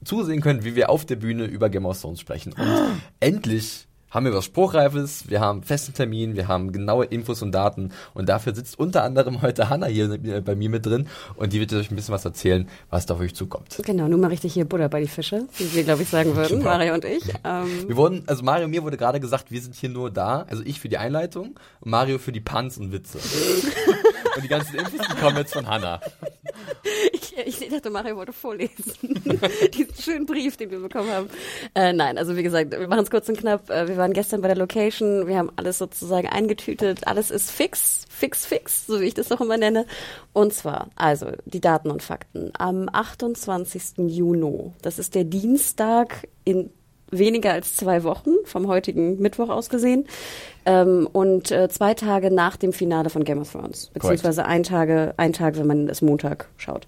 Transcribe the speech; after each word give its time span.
zusehen 0.04 0.40
könnt, 0.40 0.64
wie 0.64 0.74
wir 0.74 0.90
auf 0.90 1.04
der 1.04 1.16
Bühne 1.16 1.44
über 1.44 1.70
Game 1.70 1.86
of 1.86 2.00
Thrones 2.00 2.20
sprechen. 2.20 2.52
Und 2.52 3.00
endlich 3.20 3.86
haben 4.14 4.26
wir 4.26 4.32
was 4.32 4.44
Spruchreifes, 4.44 5.28
wir 5.28 5.40
haben 5.40 5.62
festen 5.64 5.92
Termin, 5.92 6.36
wir 6.36 6.46
haben 6.46 6.70
genaue 6.70 7.04
Infos 7.06 7.42
und 7.42 7.52
Daten 7.52 7.90
und 8.14 8.28
dafür 8.28 8.54
sitzt 8.54 8.78
unter 8.78 9.02
anderem 9.02 9.42
heute 9.42 9.68
Hanna 9.68 9.86
hier 9.86 10.18
bei 10.42 10.54
mir 10.54 10.70
mit 10.70 10.86
drin 10.86 11.08
und 11.34 11.52
die 11.52 11.58
wird 11.58 11.72
euch 11.72 11.90
ein 11.90 11.96
bisschen 11.96 12.14
was 12.14 12.24
erzählen, 12.24 12.68
was 12.90 13.06
da 13.06 13.14
auf 13.14 13.20
euch 13.20 13.34
zukommt. 13.34 13.76
Genau, 13.84 14.06
nun 14.06 14.20
mal 14.20 14.28
richtig 14.28 14.54
hier 14.54 14.64
Butter 14.64 14.88
bei 14.88 15.00
die 15.00 15.08
Fische, 15.08 15.46
wie 15.58 15.74
wir, 15.74 15.82
glaube 15.82 16.02
ich, 16.02 16.08
sagen 16.08 16.36
würden, 16.36 16.58
Super. 16.58 16.70
Mario 16.70 16.94
und 16.94 17.04
ich. 17.04 17.24
Ähm, 17.42 17.88
Wir 17.88 17.96
wurden, 17.96 18.22
also 18.26 18.44
Mario 18.44 18.66
und 18.66 18.70
mir 18.70 18.82
wurde 18.82 18.96
gerade 18.96 19.18
gesagt, 19.18 19.50
wir 19.50 19.60
sind 19.60 19.74
hier 19.74 19.88
nur 19.88 20.10
da, 20.10 20.46
also 20.48 20.62
ich 20.64 20.80
für 20.80 20.88
die 20.88 20.98
Einleitung 20.98 21.58
und 21.80 21.90
Mario 21.90 22.18
für 22.18 22.32
die 22.32 22.40
Punts 22.40 22.78
und 22.78 22.92
Witze. 22.92 23.18
und 24.36 24.44
die 24.44 24.48
ganzen 24.48 24.76
Infos, 24.76 25.00
die 25.10 25.20
kommen 25.20 25.36
jetzt 25.36 25.52
von 25.52 25.66
Hanna. 25.66 26.00
ich, 27.12 27.23
ich 27.44 27.68
dachte, 27.68 27.90
Mario 27.90 28.16
wollte 28.16 28.32
vorlesen. 28.32 28.94
Diesen 29.74 29.94
schönen 29.94 30.26
Brief, 30.26 30.56
den 30.56 30.70
wir 30.70 30.80
bekommen 30.80 31.10
haben. 31.10 31.28
Äh, 31.74 31.92
nein, 31.92 32.18
also 32.18 32.36
wie 32.36 32.42
gesagt, 32.42 32.72
wir 32.72 32.88
machen 32.88 33.04
es 33.04 33.10
kurz 33.10 33.28
und 33.28 33.38
knapp. 33.38 33.70
Äh, 33.70 33.88
wir 33.88 33.96
waren 33.96 34.12
gestern 34.12 34.40
bei 34.40 34.48
der 34.48 34.56
Location, 34.56 35.26
wir 35.26 35.38
haben 35.38 35.50
alles 35.56 35.78
sozusagen 35.78 36.28
eingetütet, 36.28 37.06
alles 37.06 37.30
ist 37.30 37.50
fix, 37.50 38.06
fix, 38.08 38.46
fix, 38.46 38.86
so 38.86 39.00
wie 39.00 39.06
ich 39.06 39.14
das 39.14 39.32
auch 39.32 39.40
immer 39.40 39.56
nenne. 39.56 39.86
Und 40.32 40.52
zwar, 40.52 40.90
also 40.96 41.32
die 41.44 41.60
Daten 41.60 41.90
und 41.90 42.02
Fakten. 42.02 42.52
Am 42.58 42.88
28. 42.92 43.98
Juni, 44.08 44.72
das 44.82 44.98
ist 44.98 45.14
der 45.14 45.24
Dienstag 45.24 46.28
in 46.44 46.70
weniger 47.18 47.52
als 47.52 47.76
zwei 47.76 48.04
Wochen, 48.04 48.30
vom 48.44 48.68
heutigen 48.68 49.20
Mittwoch 49.20 49.48
aus 49.48 49.68
gesehen, 49.68 50.06
ähm, 50.66 51.08
und 51.12 51.50
äh, 51.50 51.68
zwei 51.68 51.94
Tage 51.94 52.30
nach 52.30 52.56
dem 52.56 52.72
Finale 52.72 53.10
von 53.10 53.24
Game 53.24 53.40
of 53.40 53.52
Thrones, 53.52 53.90
beziehungsweise 53.92 54.46
ein, 54.46 54.62
Tage, 54.62 55.14
ein 55.16 55.32
Tag, 55.32 55.58
wenn 55.58 55.66
man 55.66 55.88
es 55.88 56.02
Montag 56.02 56.48
schaut. 56.56 56.86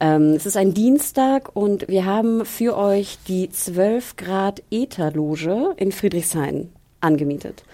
Ähm, 0.00 0.32
es 0.34 0.46
ist 0.46 0.56
ein 0.56 0.72
Dienstag 0.72 1.54
und 1.54 1.86
wir 1.88 2.06
haben 2.06 2.46
für 2.46 2.76
euch 2.76 3.18
die 3.28 3.50
12 3.50 4.16
Grad 4.16 4.62
Ether-Loge 4.70 5.74
in 5.76 5.92
Friedrichshain 5.92 6.72
angemietet. 7.00 7.64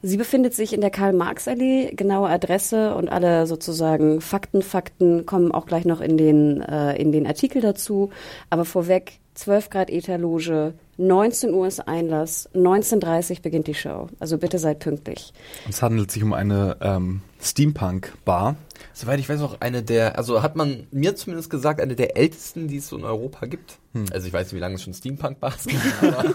Sie 0.00 0.16
befindet 0.16 0.54
sich 0.54 0.72
in 0.72 0.80
der 0.80 0.90
Karl-Marx-Allee, 0.90 1.92
genaue 1.94 2.28
Adresse 2.28 2.94
und 2.94 3.08
alle 3.08 3.46
sozusagen 3.48 4.20
Fakten, 4.20 4.62
Fakten 4.62 5.26
kommen 5.26 5.50
auch 5.50 5.66
gleich 5.66 5.84
noch 5.84 6.00
in 6.00 6.16
den, 6.16 6.62
äh, 6.62 6.94
in 6.96 7.10
den 7.10 7.26
Artikel 7.26 7.60
dazu. 7.60 8.10
Aber 8.48 8.64
vorweg, 8.64 9.18
12 9.34 9.70
Grad 9.70 9.90
Ether-Loge, 9.90 10.74
19 10.98 11.54
Uhr 11.54 11.66
ist 11.66 11.86
Einlass, 11.86 12.48
19.30 12.54 13.40
beginnt 13.40 13.68
die 13.68 13.74
Show. 13.74 14.08
Also 14.18 14.36
bitte 14.36 14.58
seid 14.58 14.80
pünktlich. 14.80 15.32
Es 15.68 15.80
handelt 15.80 16.10
sich 16.10 16.22
um 16.22 16.32
eine 16.32 16.76
ähm, 16.80 17.22
Steampunk-Bar. 17.40 18.56
Soweit 18.92 19.18
ich 19.20 19.28
weiß 19.28 19.40
auch 19.42 19.56
eine 19.60 19.82
der, 19.82 20.16
also 20.18 20.42
hat 20.42 20.56
man 20.56 20.86
mir 20.90 21.14
zumindest 21.16 21.50
gesagt, 21.50 21.80
eine 21.80 21.96
der 21.96 22.16
ältesten, 22.16 22.68
die 22.68 22.76
es 22.78 22.88
so 22.88 22.96
in 22.96 23.04
Europa 23.04 23.46
gibt. 23.46 23.78
Also 24.12 24.26
ich 24.28 24.32
weiß 24.32 24.46
nicht, 24.46 24.54
wie 24.54 24.60
lange 24.60 24.76
es 24.76 24.82
schon 24.82 24.94
Steampunk-Bars 24.94 25.64
gibt, 25.66 25.82
aber, 26.02 26.34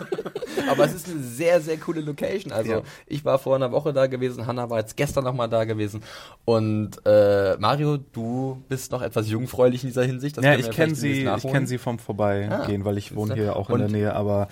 aber 0.70 0.86
es 0.86 0.94
ist 0.94 1.08
eine 1.10 1.20
sehr, 1.24 1.62
sehr 1.62 1.78
coole 1.78 2.02
Location. 2.02 2.52
Also 2.52 2.72
Ja. 2.72 2.82
ich 3.08 3.24
war 3.24 3.40
vor 3.40 3.56
einer 3.56 3.72
Woche 3.72 3.94
da 3.94 4.08
gewesen, 4.08 4.46
Hanna 4.48 4.70
war 4.70 4.80
jetzt 4.80 4.98
gestern 4.98 5.24
nochmal 5.24 5.48
da 5.48 5.64
gewesen 5.64 6.02
und 6.46 6.92
äh, 7.06 7.56
Mario, 7.58 7.98
du 7.98 8.62
bist 8.68 8.92
noch 8.92 9.02
etwas 9.02 9.30
jungfräulich 9.30 9.84
in 9.84 9.90
dieser 9.90 10.04
Hinsicht. 10.04 10.36
Das 10.38 10.44
ja, 10.44 10.56
ich 10.56 10.72
kenne 10.72 10.96
sie, 10.96 11.24
ich 11.24 11.44
kenne 11.44 11.68
sie 11.68 11.78
vom 11.78 12.00
Vorbeigehen, 12.00 12.82
Ah, 12.82 12.86
weil 12.86 12.98
ich 12.98 13.16
wohne 13.16 13.36
hier 13.36 13.56
auch 13.56 13.70
in 13.70 13.78
der 13.80 13.90
Nähe, 13.90 14.14
aber 14.14 14.48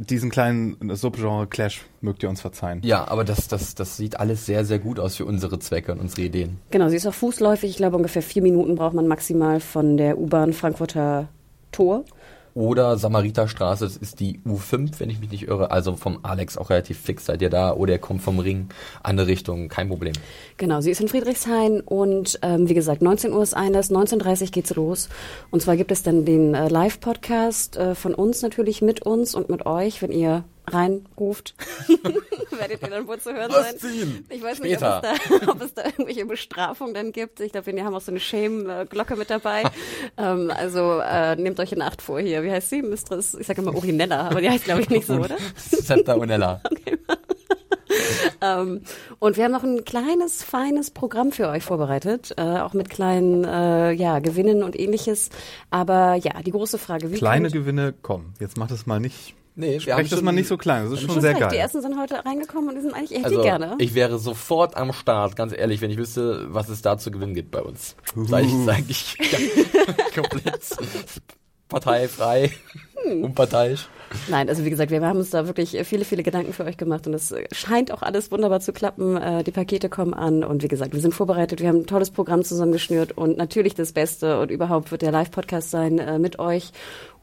diesen 0.00 0.30
kleinen 0.30 0.76
Subgenre-Clash 0.96 1.82
mögt 2.00 2.22
ihr 2.22 2.30
uns 2.30 2.40
verzeihen. 2.40 2.80
Ja, 2.82 3.06
aber 3.06 3.22
das, 3.24 3.48
das, 3.48 3.74
das 3.74 3.96
sieht 3.96 4.18
alles 4.18 4.46
sehr, 4.46 4.64
sehr 4.64 4.78
gut 4.78 4.98
aus 4.98 5.16
für 5.16 5.26
unsere 5.26 5.58
Zwecke 5.58 5.92
und 5.92 6.00
unsere 6.00 6.22
Ideen. 6.22 6.58
Genau, 6.70 6.88
sie 6.88 6.96
ist 6.96 7.06
auch 7.06 7.14
fußläufig. 7.14 7.70
Ich 7.70 7.76
glaube, 7.76 7.96
ungefähr 7.96 8.22
vier 8.22 8.42
Minuten 8.42 8.76
braucht 8.76 8.94
man 8.94 9.06
maximal 9.06 9.60
von 9.60 9.96
der 9.96 10.18
U-Bahn 10.18 10.54
Frankfurter 10.54 11.28
Tor. 11.70 12.04
Oder 12.54 12.98
Samariterstraße, 12.98 13.84
das 13.84 13.96
ist 13.96 14.20
die 14.20 14.40
U5, 14.46 14.98
wenn 14.98 15.10
ich 15.10 15.20
mich 15.20 15.30
nicht 15.30 15.48
irre. 15.48 15.70
Also 15.70 15.94
vom 15.96 16.20
Alex 16.22 16.58
auch 16.58 16.70
relativ 16.70 16.98
fix 16.98 17.26
seid 17.26 17.42
ihr 17.42 17.50
da. 17.50 17.72
Oder 17.74 17.94
er 17.94 17.98
kommt 17.98 18.22
vom 18.22 18.38
Ring, 18.38 18.68
andere 19.02 19.26
Richtung, 19.26 19.68
kein 19.68 19.88
Problem. 19.88 20.14
Genau, 20.56 20.80
sie 20.80 20.90
ist 20.90 21.00
in 21.00 21.08
Friedrichshain 21.08 21.80
und 21.80 22.38
ähm, 22.42 22.68
wie 22.68 22.74
gesagt, 22.74 23.02
19 23.02 23.32
Uhr 23.32 23.42
ist 23.42 23.54
Einlass, 23.54 23.90
19.30 23.90 24.42
Uhr 24.42 24.48
geht's 24.48 24.74
los. 24.74 25.08
Und 25.50 25.62
zwar 25.62 25.76
gibt 25.76 25.92
es 25.92 26.02
dann 26.02 26.24
den 26.24 26.54
äh, 26.54 26.68
Live-Podcast 26.68 27.76
äh, 27.76 27.94
von 27.94 28.14
uns 28.14 28.42
natürlich 28.42 28.82
mit 28.82 29.02
uns 29.02 29.34
und 29.34 29.48
mit 29.48 29.66
euch, 29.66 30.02
wenn 30.02 30.12
ihr 30.12 30.44
reinruft. 30.66 31.54
Werdet 32.58 32.82
ihr 32.82 32.88
dann 32.90 33.06
wohl 33.08 33.18
zu 33.20 33.32
hören 33.32 33.50
sein. 33.50 34.24
Ich 34.28 34.42
weiß 34.42 34.58
Später. 34.58 35.02
nicht, 35.02 35.14
ob 35.22 35.22
es, 35.32 35.40
da, 35.40 35.48
ob 35.52 35.62
es 35.62 35.74
da 35.74 35.84
irgendwelche 35.84 36.26
Bestrafungen 36.26 36.94
dann 36.94 37.12
gibt. 37.12 37.40
Ich 37.40 37.52
glaube, 37.52 37.72
wir 37.72 37.84
haben 37.84 37.94
auch 37.94 38.00
so 38.00 38.10
eine 38.12 38.20
Shame-Glocke 38.20 39.16
mit 39.16 39.30
dabei. 39.30 39.62
ähm, 40.16 40.50
also 40.54 41.00
äh, 41.00 41.36
nehmt 41.36 41.58
euch 41.60 41.72
in 41.72 41.82
Acht 41.82 42.02
vor 42.02 42.20
hier. 42.20 42.42
Wie 42.42 42.50
heißt 42.50 42.70
sie? 42.70 42.82
Mistress, 42.82 43.34
ich 43.34 43.46
sage 43.46 43.62
immer 43.62 43.74
Urinella, 43.74 44.28
aber 44.28 44.40
die 44.40 44.50
heißt 44.50 44.64
glaube 44.64 44.82
ich 44.82 44.90
nicht 44.90 45.06
so, 45.06 45.14
oder? 45.14 45.36
Scepter 45.56 46.16
Unella. 46.18 46.62
Ähm, 48.40 48.82
und 49.18 49.36
wir 49.36 49.44
haben 49.44 49.52
noch 49.52 49.64
ein 49.64 49.84
kleines, 49.84 50.42
feines 50.44 50.90
Programm 50.90 51.32
für 51.32 51.48
euch 51.48 51.62
vorbereitet, 51.64 52.32
äh, 52.38 52.42
auch 52.60 52.72
mit 52.72 52.88
kleinen 52.88 53.44
äh, 53.44 53.90
ja, 53.92 54.20
Gewinnen 54.20 54.62
und 54.62 54.78
ähnliches. 54.78 55.28
Aber 55.70 56.14
ja, 56.14 56.40
die 56.42 56.52
große 56.52 56.78
Frage, 56.78 57.10
wie 57.10 57.16
Kleine 57.16 57.48
kommt- 57.48 57.52
Gewinne, 57.60 57.94
komm, 58.00 58.32
jetzt 58.38 58.56
macht 58.56 58.70
es 58.70 58.86
mal 58.86 59.00
nicht, 59.00 59.34
Nee, 59.56 59.72
wir 59.74 59.80
sprecht 59.80 60.12
das 60.12 60.22
mal 60.22 60.32
nicht 60.32 60.48
so 60.48 60.56
klein, 60.56 60.84
das 60.84 60.92
ist 60.94 61.00
schon 61.00 61.10
Schon 61.10 61.20
sehr 61.20 61.30
recht, 61.32 61.40
Die 61.42 61.44
geil. 61.50 61.58
ersten 61.58 61.82
sind 61.82 61.98
heute 62.00 62.24
reingekommen 62.24 62.70
und 62.70 62.76
die 62.76 62.80
sind 62.82 62.94
eigentlich, 62.94 63.10
ich 63.12 63.18
hätte 63.18 63.26
Also, 63.26 63.38
die 63.42 63.46
gerne. 63.48 63.74
ich 63.78 63.94
wäre 63.94 64.18
sofort 64.18 64.76
am 64.76 64.92
Start, 64.92 65.36
ganz 65.36 65.52
ehrlich, 65.56 65.80
wenn 65.80 65.90
ich 65.90 65.98
wüsste, 65.98 66.46
was 66.48 66.68
es 66.68 66.82
da 66.82 66.96
zu 66.98 67.10
gewinnen 67.10 67.34
gibt 67.34 67.50
bei 67.50 67.60
uns. 67.60 67.96
Sag 68.14 68.44
ich, 68.44 68.52
sag 68.64 68.82
ich 68.88 69.16
komplett 70.14 70.60
parteifrei, 71.68 72.50
Hm. 73.04 73.24
unparteiisch. 73.24 73.88
Nein, 74.28 74.48
also 74.50 74.64
wie 74.64 74.70
gesagt, 74.70 74.90
wir 74.90 75.00
haben 75.00 75.18
uns 75.20 75.30
da 75.30 75.46
wirklich 75.46 75.78
viele, 75.84 76.04
viele 76.04 76.22
Gedanken 76.22 76.52
für 76.52 76.64
euch 76.64 76.76
gemacht 76.76 77.06
und 77.06 77.14
es 77.14 77.32
scheint 77.52 77.92
auch 77.92 78.02
alles 78.02 78.30
wunderbar 78.30 78.60
zu 78.60 78.72
klappen. 78.74 79.16
Äh, 79.16 79.42
Die 79.44 79.52
Pakete 79.52 79.88
kommen 79.88 80.12
an 80.12 80.42
und 80.44 80.62
wie 80.64 80.68
gesagt, 80.68 80.92
wir 80.92 81.00
sind 81.00 81.14
vorbereitet, 81.14 81.60
wir 81.60 81.68
haben 81.68 81.78
ein 81.78 81.86
tolles 81.86 82.10
Programm 82.10 82.42
zusammengeschnürt 82.44 83.16
und 83.16 83.38
natürlich 83.38 83.74
das 83.74 83.92
Beste 83.92 84.38
und 84.40 84.50
überhaupt 84.50 84.90
wird 84.90 85.00
der 85.02 85.12
Live-Podcast 85.12 85.70
sein 85.70 85.98
äh, 85.98 86.18
mit 86.18 86.38
euch. 86.40 86.72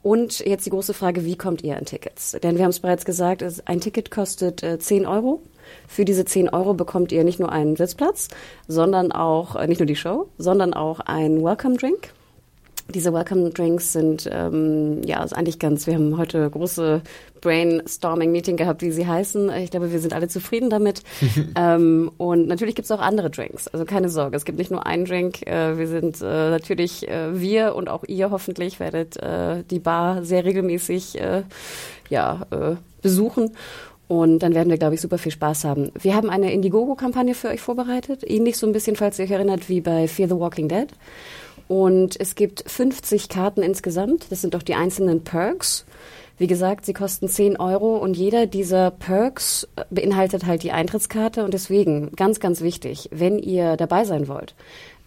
Und 0.03 0.39
jetzt 0.39 0.65
die 0.65 0.69
große 0.69 0.93
Frage, 0.93 1.25
wie 1.25 1.35
kommt 1.35 1.63
ihr 1.63 1.75
an 1.77 1.85
Tickets? 1.85 2.37
Denn 2.43 2.55
wir 2.57 2.63
haben 2.63 2.69
es 2.69 2.79
bereits 2.79 3.03
gesagt, 3.05 3.41
es- 3.41 3.65
ein 3.67 3.81
Ticket 3.81 4.09
kostet 4.11 4.63
äh, 4.63 4.79
10 4.79 5.05
Euro. 5.05 5.41
Für 5.87 6.05
diese 6.05 6.23
10 6.23 6.49
Euro 6.49 6.73
bekommt 6.73 7.11
ihr 7.11 7.23
nicht 7.25 7.39
nur 7.39 7.51
einen 7.51 7.75
Sitzplatz, 7.75 8.29
sondern 8.67 9.11
auch, 9.11 9.55
äh, 9.55 9.67
nicht 9.67 9.79
nur 9.79 9.85
die 9.87 9.95
Show, 9.97 10.29
sondern 10.37 10.73
auch 10.73 11.01
einen 11.01 11.43
Welcome 11.43 11.75
Drink. 11.77 12.13
Diese 12.93 13.13
Welcome 13.13 13.49
Drinks 13.49 13.93
sind 13.93 14.29
ähm, 14.31 15.01
ja 15.03 15.23
ist 15.23 15.33
eigentlich 15.33 15.59
ganz. 15.59 15.87
Wir 15.87 15.95
haben 15.95 16.17
heute 16.17 16.49
große 16.49 17.01
Brainstorming-Meeting 17.41 18.57
gehabt, 18.57 18.81
wie 18.81 18.91
sie 18.91 19.05
heißen. 19.05 19.51
Ich 19.57 19.71
glaube, 19.71 19.91
wir 19.91 19.99
sind 19.99 20.13
alle 20.13 20.27
zufrieden 20.27 20.69
damit. 20.69 21.03
ähm, 21.55 22.11
und 22.17 22.47
natürlich 22.47 22.75
gibt 22.75 22.85
es 22.85 22.91
auch 22.91 23.01
andere 23.01 23.29
Drinks. 23.29 23.67
Also 23.67 23.85
keine 23.85 24.09
Sorge, 24.09 24.37
es 24.37 24.45
gibt 24.45 24.57
nicht 24.57 24.71
nur 24.71 24.85
einen 24.85 25.05
Drink. 25.05 25.45
Äh, 25.45 25.77
wir 25.77 25.87
sind 25.87 26.21
äh, 26.21 26.49
natürlich 26.49 27.07
äh, 27.09 27.39
wir 27.39 27.75
und 27.75 27.89
auch 27.89 28.03
ihr 28.07 28.31
hoffentlich 28.31 28.79
werdet 28.79 29.17
äh, 29.17 29.63
die 29.69 29.79
Bar 29.79 30.23
sehr 30.23 30.45
regelmäßig 30.45 31.19
äh, 31.19 31.43
ja 32.09 32.45
äh, 32.51 32.75
besuchen. 33.01 33.51
Und 34.07 34.39
dann 34.39 34.55
werden 34.55 34.69
wir, 34.69 34.77
glaube 34.77 34.95
ich, 34.95 35.01
super 35.01 35.17
viel 35.17 35.33
Spaß 35.33 35.65
haben. 35.65 35.91
Wir 35.99 36.15
haben 36.15 36.29
eine 36.29 36.53
Indiegogo-Kampagne 36.53 37.33
für 37.33 37.49
euch 37.49 37.59
vorbereitet. 37.59 38.23
Ähnlich 38.25 38.57
so 38.57 38.65
ein 38.65 38.71
bisschen, 38.71 38.95
falls 38.95 39.19
ihr 39.19 39.25
euch 39.25 39.31
erinnert, 39.31 39.67
wie 39.67 39.81
bei 39.81 40.07
Fear 40.07 40.29
the 40.29 40.39
Walking 40.39 40.69
Dead. 40.69 40.87
Und 41.67 42.19
es 42.19 42.35
gibt 42.35 42.63
50 42.65 43.29
Karten 43.29 43.61
insgesamt. 43.61 44.31
Das 44.31 44.41
sind 44.41 44.55
auch 44.55 44.63
die 44.63 44.75
einzelnen 44.75 45.23
Perks. 45.23 45.85
Wie 46.37 46.47
gesagt, 46.47 46.85
sie 46.85 46.93
kosten 46.93 47.27
10 47.27 47.59
Euro 47.59 47.97
und 47.97 48.15
jeder 48.15 48.45
dieser 48.45 48.91
Perks 48.91 49.67
beinhaltet 49.89 50.45
halt 50.45 50.63
die 50.63 50.71
Eintrittskarte. 50.71 51.43
Und 51.43 51.53
deswegen, 51.53 52.11
ganz, 52.15 52.39
ganz 52.39 52.61
wichtig, 52.61 53.09
wenn 53.11 53.39
ihr 53.39 53.75
dabei 53.75 54.05
sein 54.05 54.27
wollt 54.27 54.53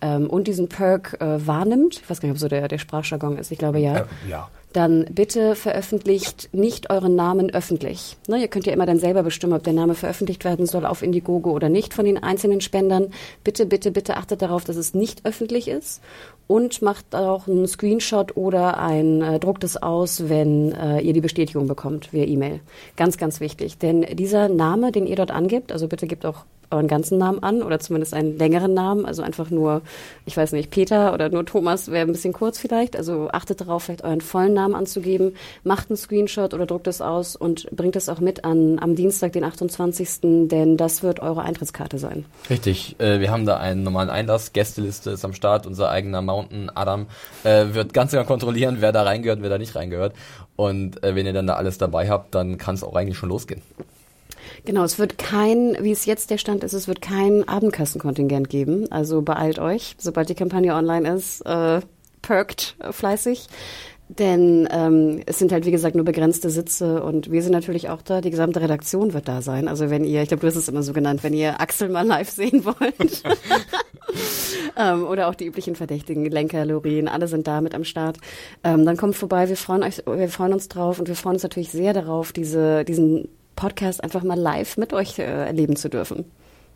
ähm, 0.01 0.29
und 0.29 0.49
diesen 0.49 0.69
Perk 0.69 1.17
äh, 1.21 1.47
wahrnimmt, 1.47 2.01
ich 2.03 2.11
weiß 2.11 2.21
gar 2.21 2.29
nicht, 2.29 2.35
ob 2.35 2.41
so 2.41 2.49
der, 2.49 2.67
der 2.67 2.79
Sprachjargon 2.79 3.39
ist, 3.39 3.53
ich 3.53 3.59
glaube 3.59 3.79
ja. 3.79 3.99
Äh, 3.99 4.05
ja 4.29 4.49
dann 4.73 5.05
bitte 5.11 5.55
veröffentlicht 5.55 6.49
nicht 6.53 6.91
euren 6.91 7.15
Namen 7.17 7.51
öffentlich. 7.51 8.17
Ne, 8.29 8.41
ihr 8.41 8.49
könnt 8.49 8.67
ja 8.67 8.73
immer 8.73 8.87
dann 8.87 8.99
selber 8.99 9.23
bestimmen, 9.23 9.55
ob 9.55 9.63
der 9.63 9.73
Name 9.73 9.95
veröffentlicht 9.95 10.45
werden 10.45 10.67
soll 10.67 10.87
auf 10.87 11.03
Indiegogo 11.03 11.51
oder 11.51 11.69
nicht 11.69 11.95
von 11.95 12.05
den 12.05 12.23
einzelnen 12.23 12.61
Spendern. 12.61 13.09
Bitte, 13.45 13.67
bitte, 13.67 13.91
bitte 13.91 14.17
achtet 14.17 14.43
darauf, 14.43 14.65
dass 14.65 14.77
es 14.77 14.95
nicht 14.95 15.27
öffentlich 15.27 15.69
ist 15.69 16.01
und 16.47 16.83
macht 16.83 17.15
auch 17.15 17.49
einen 17.49 17.67
Screenshot 17.67 18.37
oder 18.37 18.79
ein 18.79 19.23
äh, 19.23 19.39
druckt 19.39 19.65
es 19.65 19.77
aus, 19.77 20.29
wenn 20.29 20.73
äh, 20.73 21.01
ihr 21.01 21.13
die 21.13 21.21
Bestätigung 21.21 21.67
bekommt 21.67 22.13
via 22.13 22.25
E-Mail. 22.25 22.61
Ganz, 22.97 23.19
ganz 23.19 23.41
wichtig, 23.41 23.79
denn 23.79 24.03
dieser 24.15 24.49
Name, 24.49 24.93
den 24.93 25.07
ihr 25.07 25.17
dort 25.17 25.31
angibt, 25.31 25.73
also 25.73 25.89
bitte 25.89 26.07
gebt 26.07 26.27
auch 26.27 26.45
euren 26.71 26.87
ganzen 26.87 27.19
Namen 27.19 27.43
an 27.43 27.63
oder 27.63 27.81
zumindest 27.81 28.15
einen 28.15 28.39
längeren 28.39 28.73
Namen, 28.73 29.05
also 29.07 29.23
einfach 29.23 29.51
nur, 29.51 29.83
ich 30.27 30.37
weiß 30.37 30.53
nicht, 30.53 30.71
Peter 30.71 31.13
oder 31.13 31.29
nur 31.29 31.45
Thomas 31.45 31.91
wäre 31.91 32.07
ein 32.07 32.13
bisschen 32.13 32.33
kurz 32.33 32.59
vielleicht. 32.59 32.97
Also 32.97 33.29
achtet 33.33 33.61
darauf, 33.61 33.85
vielleicht 33.85 34.05
euren 34.05 34.21
vollen 34.21 34.55
Namen 34.55 34.75
anzugeben, 34.75 35.35
macht 35.65 35.91
einen 35.91 35.97
Screenshot 35.97 36.55
oder 36.55 36.67
druckt 36.67 36.87
es 36.87 37.01
aus 37.01 37.35
und 37.35 37.69
bringt 37.71 37.97
es 37.97 38.09
auch 38.09 38.21
mit 38.21 38.45
an 38.45 38.79
am 38.79 38.95
Dienstag, 38.95 39.33
den 39.33 39.45
28., 39.45 40.49
denn 40.49 40.77
das 40.77 41.03
wird 41.03 41.21
eure 41.21 41.43
Eintrittskarte 41.43 41.99
sein. 41.99 42.25
Richtig, 42.49 42.97
äh, 43.01 43.21
wir 43.21 43.31
haben 43.31 43.47
da 43.47 43.57
einen 43.57 43.83
normalen 43.83 44.11
Einlass, 44.11 44.53
Gästeliste 44.53 45.11
ist 45.11 45.25
am 45.25 45.33
Start, 45.33 45.67
unser 45.67 45.91
eigener 45.91 46.23
Mountain 46.23 46.71
Adam 46.75 47.07
äh, 47.45 47.67
wird 47.73 47.93
ganz 47.93 48.13
genau 48.13 48.25
kontrollieren, 48.25 48.77
wer 48.81 48.93
da 48.93 49.03
reingehört 49.03 49.41
wer 49.43 49.51
da 49.51 49.59
nicht 49.59 49.75
reingehört. 49.75 50.15
Und 50.57 51.03
äh, 51.03 51.15
wenn 51.15 51.27
ihr 51.27 51.33
dann 51.33 51.47
da 51.47 51.55
alles 51.55 51.79
dabei 51.79 52.09
habt, 52.09 52.35
dann 52.35 52.59
kann 52.59 52.75
es 52.75 52.85
auch 52.85 52.95
eigentlich 52.95 53.17
schon 53.17 53.29
losgehen. 53.29 53.63
Genau, 54.65 54.85
es 54.85 54.99
wird 54.99 55.19
kein, 55.19 55.77
wie 55.81 55.93
es 55.93 56.07
jetzt 56.07 56.31
der 56.31 56.39
Stand 56.39 56.65
ist, 56.65 56.73
es 56.73 56.89
wird 56.89 57.01
kein 57.01 57.49
Abendkassenkontingent 57.49 58.49
geben. 58.49 58.91
Also 58.91 59.23
beeilt 59.23 59.59
euch, 59.59 59.95
sobald 59.99 60.29
die 60.29 60.35
Kampagne 60.35 60.75
online 60.75 61.09
ist, 61.15 61.41
äh, 61.43 61.81
perkt 62.23 62.77
fleißig. 62.91 63.49
Denn 64.19 64.69
ähm, 64.73 65.23
es 65.27 65.39
sind 65.39 65.53
halt, 65.53 65.67
wie 65.67 65.71
gesagt, 65.71 65.95
nur 65.95 66.05
begrenzte 66.05 66.51
Sitze 66.51 67.01
und 67.01 67.31
wir 67.31 67.45
sind 67.45 67.53
natürlich 67.53 67.91
auch 67.91 68.03
da. 68.03 68.21
Die 68.21 68.31
gesamte 68.31 68.61
Redaktion 68.61 69.13
wird 69.13 69.29
da 69.29 69.41
sein. 69.41 69.69
Also 69.69 69.89
wenn 69.89 70.03
ihr, 70.03 70.21
ich 70.21 70.29
glaube, 70.29 70.41
du 70.41 70.49
hast 70.49 70.57
es 70.57 70.69
immer 70.69 70.83
so 70.83 70.93
genannt, 70.93 71.23
wenn 71.23 71.33
ihr 71.33 71.61
Axel 71.61 71.89
mal 71.89 72.05
live 72.05 72.29
sehen 72.29 72.65
wollt. 72.65 73.23
ähm, 74.77 75.05
oder 75.05 75.29
auch 75.29 75.37
die 75.37 75.47
üblichen 75.47 75.77
Verdächtigen, 75.77 76.25
Lenker, 76.25 76.65
Lorin, 76.65 77.07
alle 77.07 77.29
sind 77.29 77.47
da 77.47 77.61
mit 77.61 77.73
am 77.73 77.85
Start. 77.85 78.19
Ähm, 78.65 78.85
dann 78.85 78.97
kommt 78.97 79.15
vorbei, 79.15 79.49
wir 79.49 79.57
freuen, 79.57 79.85
euch, 79.85 80.03
wir 80.05 80.29
freuen 80.29 80.55
uns 80.55 80.67
drauf 80.67 80.99
und 80.99 81.07
wir 81.07 81.15
freuen 81.15 81.37
uns 81.37 81.45
natürlich 81.45 81.71
sehr 81.71 81.93
darauf, 81.93 82.33
diese, 82.33 82.85
diesen 82.85 83.29
Podcast 83.61 84.03
einfach 84.03 84.23
mal 84.23 84.39
live 84.39 84.79
mit 84.79 84.95
euch 84.95 85.19
äh, 85.19 85.25
erleben 85.25 85.77
zu 85.77 85.91
dürfen. 85.91 86.25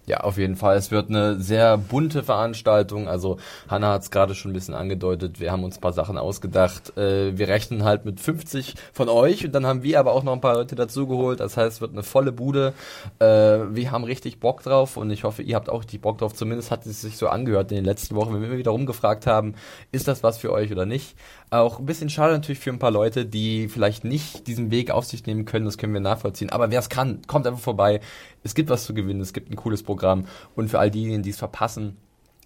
Ja, 0.06 0.18
auf 0.18 0.36
jeden 0.36 0.56
Fall. 0.56 0.76
Es 0.76 0.90
wird 0.90 1.08
eine 1.08 1.40
sehr 1.40 1.78
bunte 1.78 2.22
Veranstaltung. 2.22 3.08
Also 3.08 3.38
Hanna 3.68 3.92
hat 3.92 4.02
es 4.02 4.10
gerade 4.10 4.34
schon 4.34 4.50
ein 4.50 4.54
bisschen 4.54 4.74
angedeutet. 4.74 5.40
Wir 5.40 5.50
haben 5.50 5.64
uns 5.64 5.78
ein 5.78 5.80
paar 5.80 5.94
Sachen 5.94 6.18
ausgedacht. 6.18 6.96
Äh, 6.98 7.38
wir 7.38 7.48
rechnen 7.48 7.84
halt 7.84 8.04
mit 8.04 8.20
50 8.20 8.74
von 8.92 9.08
euch 9.08 9.46
und 9.46 9.54
dann 9.54 9.64
haben 9.64 9.82
wir 9.82 9.98
aber 9.98 10.12
auch 10.12 10.22
noch 10.22 10.34
ein 10.34 10.42
paar 10.42 10.54
Leute 10.54 10.74
dazugeholt. 10.74 11.40
Das 11.40 11.56
heißt, 11.56 11.76
es 11.76 11.80
wird 11.80 11.92
eine 11.92 12.02
volle 12.02 12.32
Bude. 12.32 12.74
Äh, 13.18 13.24
wir 13.24 13.92
haben 13.92 14.04
richtig 14.04 14.40
Bock 14.40 14.62
drauf 14.62 14.98
und 14.98 15.10
ich 15.10 15.24
hoffe, 15.24 15.42
ihr 15.42 15.56
habt 15.56 15.70
auch 15.70 15.80
richtig 15.80 16.02
Bock 16.02 16.18
drauf. 16.18 16.34
Zumindest 16.34 16.70
hat 16.70 16.84
es 16.84 17.00
sich 17.00 17.16
so 17.16 17.28
angehört 17.28 17.72
in 17.72 17.76
den 17.76 17.86
letzten 17.86 18.14
Wochen, 18.14 18.34
wenn 18.34 18.42
wir 18.42 18.48
immer 18.48 18.58
wieder 18.58 18.72
rumgefragt 18.72 19.26
haben, 19.26 19.54
ist 19.90 20.06
das 20.06 20.22
was 20.22 20.36
für 20.36 20.52
euch 20.52 20.70
oder 20.70 20.84
nicht. 20.84 21.16
Auch 21.48 21.78
ein 21.78 21.86
bisschen 21.86 22.10
schade 22.10 22.32
natürlich 22.32 22.58
für 22.58 22.70
ein 22.70 22.78
paar 22.78 22.90
Leute, 22.90 23.24
die 23.24 23.68
vielleicht 23.68 24.04
nicht 24.04 24.48
diesen 24.48 24.70
Weg 24.70 24.90
auf 24.90 25.04
sich 25.04 25.24
nehmen 25.24 25.44
können. 25.44 25.64
Das 25.64 25.78
können 25.78 25.94
wir 25.94 26.00
nachvollziehen. 26.00 26.50
Aber 26.50 26.70
wer 26.70 26.80
es 26.80 26.88
kann, 26.88 27.22
kommt 27.26 27.46
einfach 27.46 27.60
vorbei. 27.60 28.00
Es 28.44 28.54
gibt 28.54 28.70
was 28.70 28.84
zu 28.84 28.94
gewinnen. 28.94 29.20
Es 29.20 29.32
gibt 29.32 29.50
ein 29.50 29.56
cooles 29.56 29.82
Programm. 29.82 30.26
Und 30.54 30.68
für 30.68 30.78
all 30.78 30.90
diejenigen, 30.90 31.22
die 31.22 31.30
es 31.30 31.38
verpassen, 31.38 31.96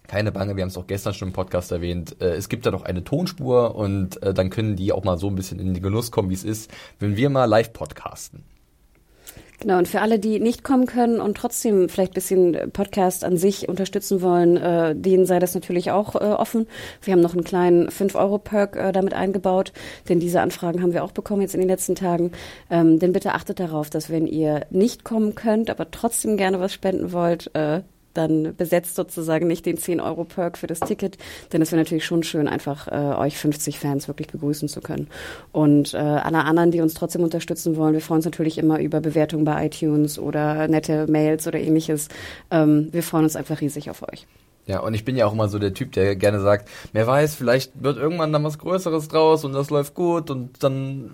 keine 0.07 0.31
Bange, 0.31 0.55
wir 0.55 0.63
haben 0.63 0.69
es 0.69 0.77
auch 0.77 0.87
gestern 0.87 1.13
schon 1.13 1.27
im 1.27 1.33
Podcast 1.33 1.71
erwähnt. 1.71 2.19
Äh, 2.19 2.29
es 2.29 2.49
gibt 2.49 2.65
da 2.65 2.71
noch 2.71 2.81
eine 2.81 3.03
Tonspur 3.03 3.75
und 3.75 4.21
äh, 4.23 4.33
dann 4.33 4.49
können 4.49 4.75
die 4.75 4.91
auch 4.91 5.03
mal 5.03 5.19
so 5.19 5.27
ein 5.27 5.35
bisschen 5.35 5.59
in 5.59 5.73
den 5.73 5.83
Genuss 5.83 6.09
kommen, 6.09 6.31
wie 6.31 6.33
es 6.33 6.43
ist, 6.43 6.71
wenn 6.97 7.15
wir 7.15 7.29
mal 7.29 7.45
live 7.45 7.71
podcasten. 7.73 8.43
Genau, 9.59 9.77
und 9.77 9.89
für 9.89 9.99
alle, 9.99 10.19
die 10.19 10.39
nicht 10.39 10.63
kommen 10.63 10.85
können 10.85 11.19
und 11.19 11.35
trotzdem 11.35 11.89
vielleicht 11.89 12.11
ein 12.11 12.15
bisschen 12.15 12.71
Podcast 12.71 13.25
an 13.25 13.35
sich 13.35 13.67
unterstützen 13.67 14.21
wollen, 14.21 14.55
äh, 14.55 14.95
denen 14.95 15.25
sei 15.25 15.39
das 15.39 15.53
natürlich 15.53 15.91
auch 15.91 16.15
äh, 16.15 16.19
offen. 16.19 16.65
Wir 17.01 17.11
haben 17.11 17.19
noch 17.19 17.33
einen 17.33 17.43
kleinen 17.43 17.89
5-Euro-Perk 17.89 18.77
äh, 18.77 18.91
damit 18.93 19.13
eingebaut, 19.13 19.73
denn 20.07 20.21
diese 20.21 20.39
Anfragen 20.39 20.81
haben 20.81 20.93
wir 20.93 21.03
auch 21.03 21.11
bekommen 21.11 21.41
jetzt 21.41 21.55
in 21.55 21.59
den 21.59 21.69
letzten 21.69 21.95
Tagen. 21.95 22.31
Ähm, 22.69 22.99
denn 22.99 23.11
bitte 23.11 23.33
achtet 23.33 23.59
darauf, 23.59 23.89
dass 23.89 24.09
wenn 24.09 24.27
ihr 24.27 24.65
nicht 24.69 25.03
kommen 25.03 25.35
könnt, 25.35 25.69
aber 25.69 25.91
trotzdem 25.91 26.37
gerne 26.37 26.61
was 26.61 26.71
spenden 26.71 27.11
wollt, 27.11 27.53
äh, 27.53 27.81
dann 28.13 28.55
besetzt 28.55 28.95
sozusagen 28.95 29.47
nicht 29.47 29.65
den 29.65 29.77
10-Euro-Perk 29.77 30.57
für 30.57 30.67
das 30.67 30.79
Ticket, 30.79 31.17
denn 31.53 31.61
es 31.61 31.71
wäre 31.71 31.81
natürlich 31.81 32.05
schon 32.05 32.23
schön, 32.23 32.47
einfach 32.47 32.87
äh, 32.87 33.15
euch 33.17 33.37
50 33.37 33.79
Fans 33.79 34.07
wirklich 34.07 34.27
begrüßen 34.27 34.67
zu 34.67 34.81
können. 34.81 35.07
Und 35.51 35.93
äh, 35.93 35.97
alle 35.97 36.43
anderen, 36.43 36.71
die 36.71 36.81
uns 36.81 36.93
trotzdem 36.93 37.23
unterstützen 37.23 37.75
wollen, 37.75 37.93
wir 37.93 38.01
freuen 38.01 38.17
uns 38.17 38.25
natürlich 38.25 38.57
immer 38.57 38.79
über 38.79 39.01
Bewertungen 39.01 39.45
bei 39.45 39.65
iTunes 39.65 40.19
oder 40.19 40.67
nette 40.67 41.07
Mails 41.07 41.47
oder 41.47 41.59
ähnliches. 41.59 42.09
Ähm, 42.51 42.89
wir 42.91 43.03
freuen 43.03 43.23
uns 43.23 43.35
einfach 43.35 43.61
riesig 43.61 43.89
auf 43.89 44.03
euch. 44.03 44.27
Ja, 44.69 44.81
und 44.81 44.93
ich 44.93 45.03
bin 45.03 45.15
ja 45.15 45.25
auch 45.25 45.33
immer 45.33 45.47
so 45.47 45.57
der 45.57 45.73
Typ, 45.73 45.93
der 45.93 46.15
gerne 46.15 46.41
sagt, 46.41 46.69
wer 46.93 47.07
weiß, 47.07 47.33
vielleicht 47.33 47.81
wird 47.81 47.97
irgendwann 47.97 48.31
dann 48.31 48.43
was 48.43 48.59
Größeres 48.59 49.07
draus 49.07 49.43
und 49.43 49.53
das 49.53 49.71
läuft 49.71 49.95
gut 49.95 50.29
und 50.29 50.63
dann 50.63 51.09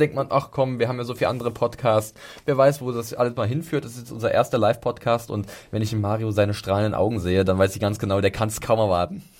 denkt 0.00 0.16
man, 0.16 0.28
ach 0.30 0.50
komm, 0.50 0.78
wir 0.78 0.88
haben 0.88 0.98
ja 0.98 1.04
so 1.04 1.14
viele 1.14 1.28
andere 1.28 1.50
Podcasts, 1.50 2.18
wer 2.46 2.56
weiß, 2.56 2.80
wo 2.80 2.92
das 2.92 3.14
alles 3.14 3.36
mal 3.36 3.46
hinführt. 3.46 3.84
Das 3.84 3.92
ist 3.92 3.98
jetzt 3.98 4.12
unser 4.12 4.32
erster 4.32 4.58
Live-Podcast 4.58 5.30
und 5.30 5.46
wenn 5.70 5.82
ich 5.82 5.92
in 5.92 6.00
Mario 6.00 6.30
seine 6.30 6.54
strahlenden 6.54 6.94
Augen 6.94 7.20
sehe, 7.20 7.44
dann 7.44 7.58
weiß 7.58 7.74
ich 7.74 7.80
ganz 7.80 7.98
genau, 7.98 8.20
der 8.20 8.30
kann 8.30 8.48
es 8.48 8.60
kaum 8.60 8.78
erwarten. 8.78 9.22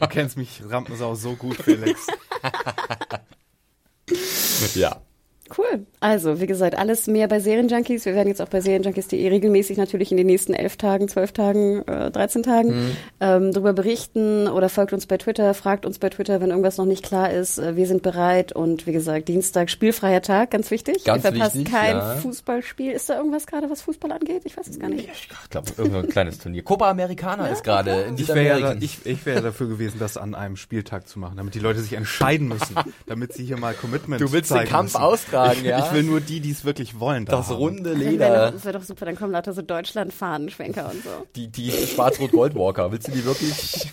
Du 0.00 0.08
kennst 0.08 0.36
mich, 0.36 0.62
Rampensau, 0.68 1.14
so 1.14 1.34
gut, 1.34 1.56
Felix. 1.56 2.06
ja. 4.74 4.96
Cool. 5.56 5.86
Also, 6.04 6.38
wie 6.38 6.46
gesagt, 6.46 6.76
alles 6.76 7.06
mehr 7.06 7.28
bei 7.28 7.40
Serienjunkies. 7.40 8.04
Wir 8.04 8.14
werden 8.14 8.28
jetzt 8.28 8.42
auch 8.42 8.48
bei 8.48 8.60
Serienjunkies.de 8.60 9.26
regelmäßig 9.26 9.78
natürlich 9.78 10.10
in 10.10 10.18
den 10.18 10.26
nächsten 10.26 10.52
elf 10.52 10.76
Tagen, 10.76 11.08
zwölf 11.08 11.32
Tagen, 11.32 11.80
äh, 11.86 12.10
13 12.10 12.42
Tagen 12.42 12.68
mhm. 12.68 12.96
ähm, 13.20 13.52
darüber 13.52 13.72
berichten 13.72 14.46
oder 14.46 14.68
folgt 14.68 14.92
uns 14.92 15.06
bei 15.06 15.16
Twitter, 15.16 15.54
fragt 15.54 15.86
uns 15.86 15.98
bei 15.98 16.10
Twitter, 16.10 16.42
wenn 16.42 16.50
irgendwas 16.50 16.76
noch 16.76 16.84
nicht 16.84 17.02
klar 17.02 17.30
ist. 17.32 17.56
Äh, 17.56 17.76
wir 17.76 17.86
sind 17.86 18.02
bereit 18.02 18.52
und 18.52 18.86
wie 18.86 18.92
gesagt, 18.92 19.28
Dienstag 19.28 19.70
spielfreier 19.70 20.20
Tag, 20.20 20.50
ganz 20.50 20.70
wichtig. 20.70 21.04
Ganz 21.04 21.24
Ihr 21.24 21.30
verpasst 21.30 21.56
wichtig, 21.56 21.72
kein 21.72 21.96
ja. 21.96 22.16
Fußballspiel. 22.16 22.92
Ist 22.92 23.08
da 23.08 23.16
irgendwas 23.16 23.46
gerade, 23.46 23.70
was 23.70 23.80
Fußball 23.80 24.12
angeht? 24.12 24.42
Ich 24.44 24.58
weiß 24.58 24.68
es 24.68 24.78
gar 24.78 24.90
nicht. 24.90 25.08
Ich 25.10 25.30
glaube, 25.48 25.70
irgendein 25.78 26.10
kleines 26.10 26.38
Turnier. 26.38 26.64
Copa 26.64 26.90
Americana 26.90 27.46
ist 27.46 27.64
gerade 27.64 28.02
in 28.02 28.18
Ich 28.18 28.28
wäre 28.28 28.60
ja, 28.60 28.74
ich, 28.78 29.06
ich 29.06 29.24
wär 29.24 29.40
dafür 29.40 29.68
gewesen, 29.68 29.96
das 29.98 30.18
an 30.18 30.34
einem 30.34 30.58
Spieltag 30.58 31.08
zu 31.08 31.18
machen, 31.18 31.38
damit 31.38 31.54
die 31.54 31.60
Leute 31.60 31.80
sich 31.80 31.94
entscheiden 31.94 32.48
müssen, 32.48 32.74
damit 33.06 33.32
sie 33.32 33.46
hier 33.46 33.56
mal 33.56 33.72
Commitment 33.72 34.20
Du 34.20 34.32
willst 34.32 34.50
den 34.50 34.66
Kampf 34.66 34.92
müssen. 34.92 35.02
austragen, 35.02 35.60
ich, 35.60 35.64
ja? 35.64 35.93
Ich 35.96 36.02
will 36.04 36.10
nur 36.10 36.20
die, 36.20 36.40
die 36.40 36.50
es 36.50 36.64
wirklich 36.64 36.98
wollen. 37.00 37.24
Da 37.26 37.36
Das 37.36 37.48
haben. 37.48 37.56
runde 37.56 37.90
Das 37.90 37.98
wäre 38.00 38.10
Leder. 38.10 38.46
doch, 38.46 38.52
das 38.52 38.64
wär 38.64 38.72
doch 38.72 38.82
super, 38.82 39.04
dann 39.06 39.16
kommen 39.16 39.32
lauter 39.32 39.52
so 39.52 39.62
Deutschland-Fahnenschwenker 39.62 40.90
und 40.90 41.02
so. 41.04 41.10
Die, 41.36 41.48
die 41.48 41.70
Schwarz-Rot-Gold-Walker. 41.70 42.90
Willst 42.92 43.08
du 43.08 43.12
die 43.12 43.24
wirklich 43.24 43.90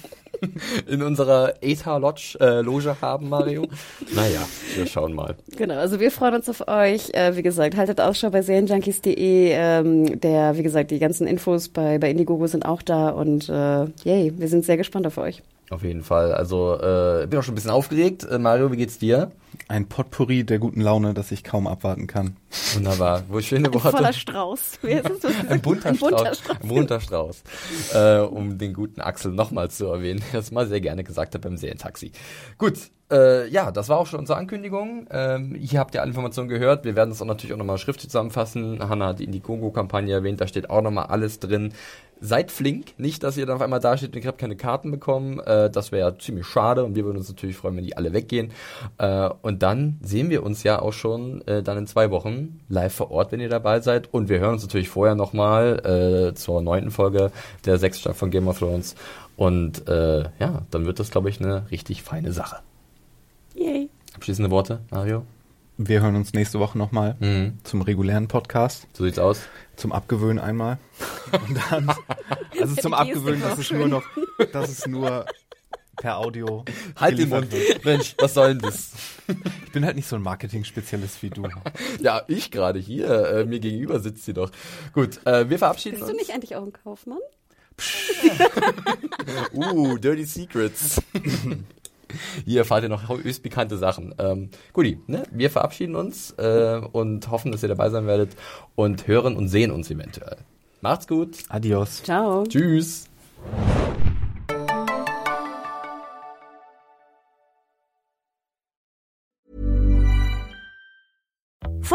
in 0.87 1.03
unserer 1.03 1.53
ETA-Loge 1.61 2.37
äh, 2.39 2.61
Loge 2.61 2.95
haben, 3.01 3.29
Mario? 3.29 3.67
Naja, 4.15 4.41
wir 4.75 4.87
schauen 4.87 5.13
mal. 5.13 5.35
Genau, 5.55 5.75
also 5.75 5.99
wir 5.99 6.09
freuen 6.11 6.33
uns 6.35 6.49
auf 6.49 6.67
euch. 6.67 7.11
Äh, 7.13 7.35
wie 7.35 7.43
gesagt, 7.43 7.77
haltet 7.77 8.01
Ausschau 8.01 8.29
bei 8.31 8.41
serienjunkies.de. 8.41 9.51
Ähm, 9.53 10.19
der, 10.19 10.57
wie 10.57 10.63
gesagt, 10.63 10.89
die 10.91 10.99
ganzen 10.99 11.27
Infos 11.27 11.69
bei, 11.69 11.99
bei 11.99 12.09
Indiegogo 12.09 12.47
sind 12.47 12.65
auch 12.65 12.81
da 12.81 13.09
und 13.09 13.49
äh, 13.49 13.85
yay, 14.03 14.33
wir 14.35 14.47
sind 14.47 14.65
sehr 14.65 14.77
gespannt 14.77 15.05
auf 15.05 15.17
euch. 15.17 15.43
Auf 15.71 15.83
jeden 15.83 16.03
Fall. 16.03 16.33
Also 16.33 16.77
äh, 16.81 17.25
bin 17.27 17.39
auch 17.39 17.43
schon 17.43 17.53
ein 17.53 17.55
bisschen 17.55 17.71
aufgeregt. 17.71 18.25
Äh, 18.29 18.37
Mario, 18.39 18.73
wie 18.73 18.75
geht's 18.75 18.97
dir? 18.99 19.31
Ein 19.69 19.87
Potpourri 19.87 20.43
der 20.43 20.59
guten 20.59 20.81
Laune, 20.81 21.13
das 21.13 21.31
ich 21.31 21.45
kaum 21.45 21.65
abwarten 21.65 22.07
kann. 22.07 22.35
Wunderbar. 22.73 23.23
Wo 23.29 23.39
schöne 23.39 23.73
Worte. 23.73 23.87
Ein 23.87 23.91
voller 23.91 24.13
Strauß. 24.13 24.79
Wie 24.81 24.91
ist 24.91 25.23
es? 25.23 25.49
Ein 25.49 25.61
bunter, 25.61 25.89
Ein 25.89 25.95
Strauß. 25.95 26.09
bunter 26.11 26.35
Strauß. 26.35 26.57
Ein 26.61 26.67
bunter 26.67 26.99
Strauß. 26.99 27.43
Äh, 27.93 28.19
um 28.19 28.57
den 28.57 28.73
guten 28.73 28.99
Axel 28.99 29.31
nochmal 29.31 29.71
zu 29.71 29.85
erwähnen, 29.85 30.21
der 30.33 30.41
das 30.41 30.51
mal 30.51 30.67
sehr 30.67 30.81
gerne 30.81 31.05
gesagt 31.05 31.35
hat 31.35 31.41
beim 31.41 31.55
Serientaxi. 31.55 32.11
Gut, 32.57 32.77
äh, 33.11 33.47
ja, 33.49 33.71
das 33.71 33.89
war 33.89 33.97
auch 33.97 34.07
schon 34.07 34.19
unsere 34.19 34.37
Ankündigung. 34.37 35.07
Ähm, 35.11 35.55
hier 35.55 35.79
habt 35.79 35.93
ihr 35.93 36.01
alle 36.01 36.09
Informationen 36.09 36.49
gehört. 36.49 36.85
Wir 36.85 36.95
werden 36.95 37.09
das 37.09 37.21
auch 37.21 37.25
natürlich 37.25 37.53
auch 37.53 37.57
nochmal 37.57 37.77
schriftlich 37.77 38.09
zusammenfassen. 38.09 38.87
Hanna 38.87 39.07
hat 39.07 39.19
die 39.19 39.25
Indiegogo-Kampagne 39.25 40.13
erwähnt, 40.13 40.39
da 40.39 40.47
steht 40.47 40.69
auch 40.69 40.81
nochmal 40.81 41.07
alles 41.07 41.39
drin. 41.39 41.73
Seid 42.23 42.51
flink, 42.51 42.99
nicht, 42.99 43.23
dass 43.23 43.35
ihr 43.35 43.47
dann 43.47 43.55
auf 43.55 43.61
einmal 43.61 43.79
da 43.79 43.97
steht 43.97 44.15
und 44.15 44.23
ihr 44.23 44.27
habt 44.27 44.37
keine 44.37 44.55
Karten 44.55 44.91
bekommen. 44.91 45.39
Äh, 45.39 45.69
das 45.69 45.91
wäre 45.91 46.09
ja 46.09 46.17
ziemlich 46.17 46.45
schade 46.45 46.83
und 46.85 46.95
wir 46.95 47.03
würden 47.03 47.17
uns 47.17 47.27
natürlich 47.27 47.57
freuen, 47.57 47.77
wenn 47.77 47.83
die 47.83 47.97
alle 47.97 48.13
weggehen. 48.13 48.51
Äh, 48.97 49.29
und 49.41 49.63
dann 49.63 49.99
sehen 50.01 50.29
wir 50.29 50.43
uns 50.43 50.63
ja 50.63 50.81
auch 50.81 50.93
schon 50.93 51.45
äh, 51.47 51.63
dann 51.63 51.79
in 51.79 51.87
zwei 51.87 52.11
Wochen 52.11 52.59
live 52.69 52.93
vor 52.93 53.11
Ort, 53.11 53.31
wenn 53.31 53.39
ihr 53.39 53.49
dabei 53.49 53.81
seid. 53.81 54.13
Und 54.13 54.29
wir 54.29 54.39
hören 54.39 54.53
uns 54.53 54.61
natürlich 54.61 54.89
vorher 54.89 55.15
nochmal 55.15 56.31
äh, 56.31 56.35
zur 56.35 56.61
neunten 56.61 56.91
Folge 56.91 57.31
der 57.65 57.77
sechsten 57.77 58.01
Staffel 58.01 58.19
von 58.19 58.31
Game 58.31 58.47
of 58.47 58.59
Thrones. 58.59 58.95
Und 59.35 59.87
äh, 59.87 60.21
ja, 60.39 60.61
dann 60.69 60.85
wird 60.85 60.99
das, 60.99 61.09
glaube 61.09 61.29
ich, 61.29 61.41
eine 61.41 61.69
richtig 61.71 62.03
feine 62.03 62.31
Sache. 62.31 62.57
Abschließende 64.21 64.51
Worte, 64.51 64.81
Mario? 64.91 65.25
Wir 65.79 65.99
hören 66.03 66.15
uns 66.15 66.33
nächste 66.33 66.59
Woche 66.59 66.77
nochmal 66.77 67.15
Mhm. 67.19 67.57
zum 67.63 67.81
regulären 67.81 68.27
Podcast, 68.27 68.85
So 68.93 69.03
sieht's 69.03 69.17
aus. 69.17 69.39
zum 69.77 69.91
Abgewöhnen 69.91 70.37
einmal. 70.37 70.77
Und 71.47 71.57
dann, 71.71 71.91
also 72.59 72.75
zum 72.75 72.93
Abgewöhnen, 72.93 73.41
es 73.41 73.65
schön. 73.65 73.79
nur 73.79 73.87
noch, 73.87 74.03
dass 74.53 74.69
es 74.69 74.85
nur 74.85 75.25
per 75.97 76.17
Audio 76.19 76.63
Halt 76.97 77.17
den 77.17 77.29
Mund. 77.29 77.47
Mensch, 77.83 78.13
was 78.19 78.35
soll 78.35 78.49
denn 78.49 78.59
das? 78.59 78.91
Ich 79.65 79.71
bin 79.71 79.83
halt 79.85 79.95
nicht 79.95 80.07
so 80.07 80.17
ein 80.17 80.21
Marketing-Spezialist 80.21 81.23
wie 81.23 81.31
du. 81.31 81.47
Ja, 81.99 82.21
ich 82.27 82.51
gerade 82.51 82.77
hier. 82.79 83.09
Äh, 83.09 83.45
mir 83.45 83.59
gegenüber 83.59 83.99
sitzt 84.01 84.25
sie 84.25 84.33
doch. 84.33 84.51
Gut, 84.93 85.25
äh, 85.25 85.49
wir 85.49 85.57
verabschieden 85.57 85.95
Bist 85.97 86.09
du 86.09 86.13
uns. 86.13 86.21
nicht 86.21 86.31
eigentlich 86.35 86.55
auch 86.55 86.63
ein 86.63 86.73
Kaufmann? 86.73 87.17
Uh, 89.53 89.97
Dirty 89.97 90.25
Secrets. 90.25 91.01
Hier 92.45 92.59
erfahrt 92.59 92.83
ihr 92.83 92.89
noch 92.89 93.09
höchst 93.09 93.43
bekannte 93.43 93.77
Sachen. 93.77 94.13
Ähm, 94.17 94.49
Guti, 94.73 94.99
ne? 95.07 95.23
wir 95.31 95.49
verabschieden 95.49 95.95
uns 95.95 96.31
äh, 96.37 96.81
und 96.91 97.29
hoffen, 97.29 97.51
dass 97.51 97.63
ihr 97.63 97.69
dabei 97.69 97.89
sein 97.89 98.07
werdet 98.07 98.31
und 98.75 99.07
hören 99.07 99.35
und 99.35 99.47
sehen 99.47 99.71
uns 99.71 99.89
eventuell. 99.89 100.37
Macht's 100.81 101.07
gut. 101.07 101.37
Adios. 101.49 102.03
Ciao. 102.03 102.43
Tschüss. 102.45 103.07